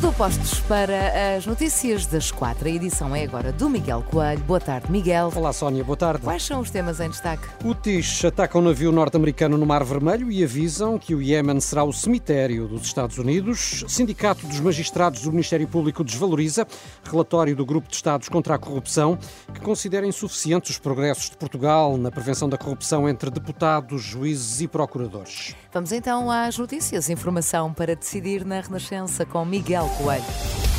[0.00, 2.68] Tudo postos para as notícias das quatro.
[2.68, 4.38] A edição é agora do Miguel Coelho.
[4.44, 5.32] Boa tarde, Miguel.
[5.34, 6.22] Olá, Sónia, boa tarde.
[6.22, 7.48] Quais são os temas em destaque?
[7.64, 11.92] Houthis atacam um navio norte-americano no Mar Vermelho e avisam que o Iémen será o
[11.92, 13.84] cemitério dos Estados Unidos.
[13.88, 16.64] Sindicato dos Magistrados do Ministério Público desvaloriza
[17.02, 19.18] relatório do Grupo de Estados contra a Corrupção,
[19.52, 24.68] que considera insuficientes os progressos de Portugal na prevenção da corrupção entre deputados, juízes e
[24.68, 25.56] procuradores.
[25.72, 27.10] Vamos então às notícias.
[27.10, 30.77] Informação para decidir na Renascença com Miguel Coelho.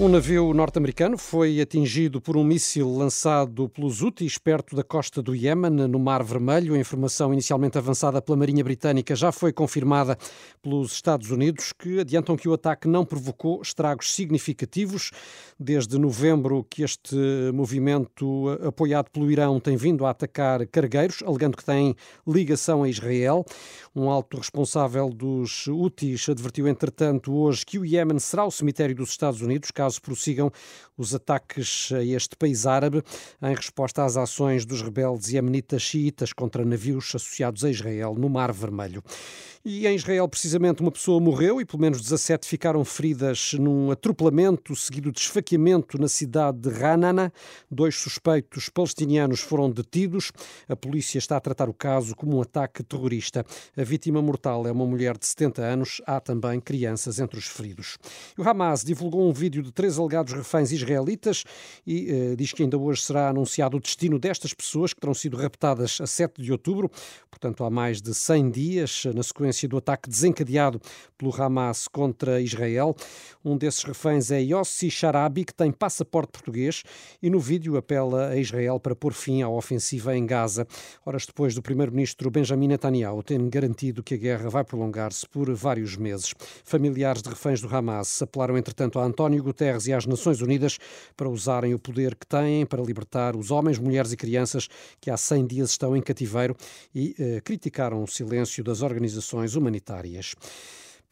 [0.00, 5.36] Um navio norte-americano foi atingido por um míssil lançado pelos Houthis perto da costa do
[5.36, 6.74] Iémen, no Mar Vermelho.
[6.74, 10.18] A informação inicialmente avançada pela Marinha Britânica já foi confirmada
[10.60, 15.12] pelos Estados Unidos, que adiantam que o ataque não provocou estragos significativos.
[15.60, 17.16] Desde novembro que este
[17.54, 21.94] movimento apoiado pelo Irão tem vindo a atacar cargueiros, alegando que tem
[22.26, 23.44] ligação a Israel.
[23.94, 29.10] Um alto responsável dos Houthis advertiu, entretanto, hoje que o Iémen será o cemitério dos
[29.10, 30.50] Estados Unidos, caso prossigam
[30.96, 33.02] os ataques a este país árabe,
[33.42, 38.52] em resposta às ações dos rebeldes iemenitas xiitas contra navios associados a Israel no Mar
[38.52, 39.02] Vermelho.
[39.66, 44.76] E em Israel, precisamente, uma pessoa morreu e pelo menos 17 ficaram feridas num atropelamento
[44.76, 47.32] seguido de esfaqueamento na cidade de Ranana.
[47.70, 50.32] Dois suspeitos palestinianos foram detidos.
[50.68, 53.42] A polícia está a tratar o caso como um ataque terrorista.
[53.74, 56.02] A vítima mortal é uma mulher de 70 anos.
[56.06, 57.96] Há também crianças entre os feridos.
[58.36, 61.44] O Hamas divulgou um vídeo de três alegados reféns israelitas
[61.86, 65.36] e eh, diz que ainda hoje será anunciado o destino destas pessoas que terão sido
[65.36, 66.90] raptadas a 7 de outubro,
[67.30, 70.80] portanto há mais de 100 dias, na sequência do ataque desencadeado
[71.18, 72.94] pelo Hamas contra Israel.
[73.44, 76.82] Um desses reféns é Yossi Sharabi, que tem passaporte português
[77.22, 80.66] e no vídeo apela a Israel para pôr fim à ofensiva em Gaza.
[81.04, 85.96] Horas depois do primeiro-ministro Benjamin Netanyahu ter garantido que a guerra vai prolongar-se por vários
[85.96, 86.34] meses.
[86.64, 90.78] Familiares de reféns do Hamas apelaram, entretanto, a António Guterres e às Nações Unidas
[91.16, 94.68] para usarem o poder que têm para libertar os homens, mulheres e crianças
[95.00, 96.56] que há 100 dias estão em cativeiro
[96.94, 100.34] e eh, criticaram o silêncio das organizações humanitárias.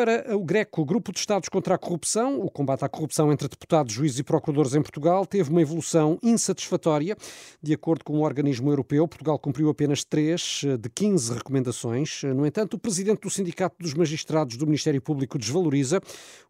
[0.00, 3.92] Para o GRECO, Grupo de Estados contra a Corrupção, o combate à corrupção entre deputados,
[3.92, 7.14] juízes e procuradores em Portugal teve uma evolução insatisfatória.
[7.62, 12.22] De acordo com o organismo europeu, Portugal cumpriu apenas 3 de 15 recomendações.
[12.22, 16.00] No entanto, o presidente do Sindicato dos Magistrados do Ministério Público desvaloriza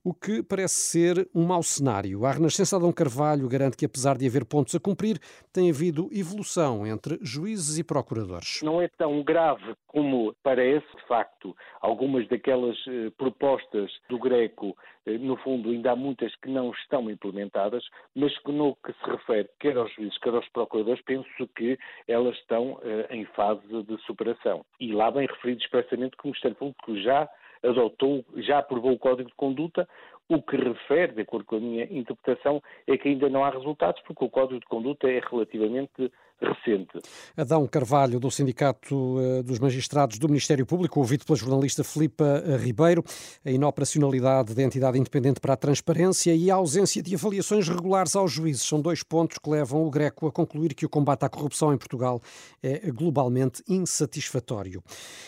[0.05, 2.25] o que parece ser um mau cenário.
[2.25, 5.19] A Renascença Adão Carvalho garante que, apesar de haver pontos a cumprir,
[5.53, 8.61] tem havido evolução entre juízes e procuradores.
[8.63, 15.17] Não é tão grave como parece, de facto, algumas daquelas eh, propostas do Greco, eh,
[15.19, 17.83] no fundo, ainda há muitas que não estão implementadas,
[18.15, 22.37] mas que no que se refere quer aos juízes, quer aos procuradores, penso que elas
[22.37, 24.65] estão eh, em fase de superação.
[24.79, 27.29] E lá bem referido expressamente que o Ministério Público já
[27.63, 29.89] adotou, já aprovou o Código de Conduta,
[30.29, 34.01] o que refere, de acordo com a minha interpretação, é que ainda não há resultados,
[34.03, 36.99] porque o Código de Conduta é relativamente recente.
[37.37, 42.57] Adão Carvalho, do Sindicato eh, dos Magistrados do Ministério Público, ouvido pela jornalista Filipa eh,
[42.57, 43.05] Ribeiro,
[43.45, 48.33] a inoperacionalidade da entidade independente para a transparência e a ausência de avaliações regulares aos
[48.33, 51.73] juízes são dois pontos que levam o Greco a concluir que o combate à corrupção
[51.73, 52.21] em Portugal
[52.63, 54.83] é globalmente insatisfatório.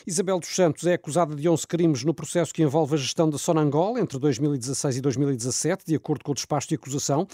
[0.06, 3.38] Isabel dos Santos é acusada de 11 crimes no processo que envolve a gestão da
[3.38, 7.26] Sonangol entre 2016 e 2017, de acordo com o despacho de acusação.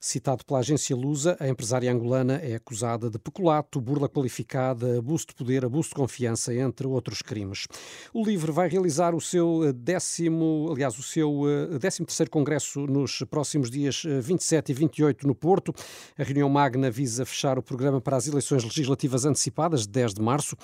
[0.00, 5.34] Citado pela agência Lusa, a empresária angolana é acusada de peculato, burla qualificada, abuso de
[5.34, 7.66] poder, abuso de confiança, entre outros crimes.
[8.12, 13.24] O LIVRE vai realizar o seu décimo, aliás, o seu eh, décimo terceiro congresso nos
[13.30, 15.74] próximos dias 27 eh, e 28 no Porto.
[16.18, 20.22] A reunião magna visa fechar o programa para as eleições legislativas antecipadas de 10 de
[20.22, 20.54] março.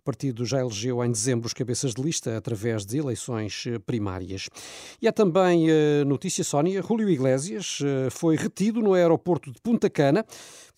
[0.00, 4.48] O partido já elegeu em dezembro os cabeças de lista através de eleições eh, primárias.
[5.00, 5.68] E há também
[6.06, 7.78] notícia, Sónia, Julio Iglesias
[8.10, 10.24] foi retido no aeroporto de Punta Cana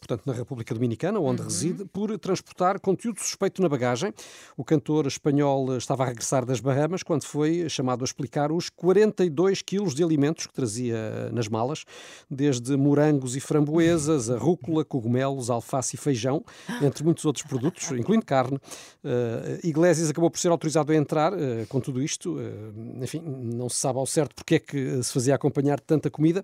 [0.00, 1.44] portanto na República Dominicana, onde uhum.
[1.44, 4.12] reside, por transportar conteúdo suspeito na bagagem.
[4.56, 9.62] O cantor espanhol estava a regressar das Bahamas quando foi chamado a explicar os 42
[9.62, 11.84] quilos de alimentos que trazia nas malas,
[12.30, 16.42] desde morangos e framboesas, a rúcula, cogumelos, alface e feijão,
[16.82, 18.56] entre muitos outros produtos, incluindo carne.
[19.04, 22.36] Uh, Iglesias acabou por ser autorizado a entrar uh, com tudo isto.
[22.36, 26.42] Uh, enfim, não se sabe ao certo porque é que se fazia acompanhar tanta comida,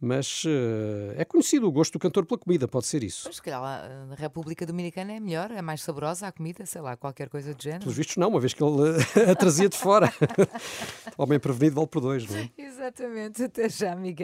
[0.00, 0.44] mas
[1.16, 3.22] é conhecido o gosto do cantor pela comida, pode ser ser isso.
[3.26, 3.60] Mas, se calhar,
[4.24, 7.82] República Dominicana é melhor, é mais saborosa a comida, sei lá, qualquer coisa do género.
[7.82, 8.96] Pelos vistos, não, uma vez que ele
[9.30, 10.12] a trazia de fora.
[11.18, 12.50] Homem prevenido vale por dois, não é?
[12.56, 14.14] Exatamente, até já, Miguel.